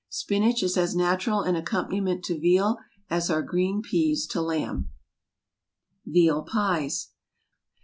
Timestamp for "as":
0.77-0.95, 3.11-3.29